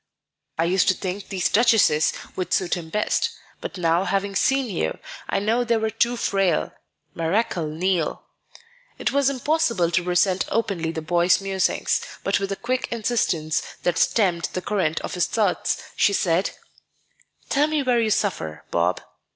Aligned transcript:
I 0.57 0.63
used 0.63 0.87
to 0.87 0.95
think 0.95 1.29
these 1.29 1.47
Duchesses 1.47 2.11
would 2.35 2.51
suit 2.55 2.75
him 2.75 2.89
best; 2.89 3.29
but 3.59 3.77
now, 3.77 4.03
having 4.03 4.33
seen 4.35 4.65
you, 4.65 4.97
I 5.29 5.37
know 5.37 5.63
they 5.63 5.77
were 5.77 5.91
too 5.91 6.17
frail, 6.17 6.73
Marechal 7.13 7.67
Niel." 7.67 8.23
It 8.97 9.11
was 9.11 9.29
impossible 9.29 9.91
to 9.91 10.01
resent 10.03 10.45
openly 10.49 10.91
the 10.91 11.03
boy's 11.03 11.39
musings; 11.39 12.01
but 12.23 12.39
with 12.39 12.51
a 12.51 12.55
quick 12.55 12.87
insistence 12.89 13.61
that 13.83 13.99
stemmed 13.99 14.49
the 14.53 14.61
current 14.63 14.99
of 15.01 15.13
his 15.13 15.27
thoughts, 15.27 15.79
she 15.95 16.13
said, 16.13 16.49
"Tell 17.49 17.67
me 17.67 17.83
where 17.83 17.99
you 18.01 18.09
suffer, 18.09 18.65
Bob." 18.71 19.01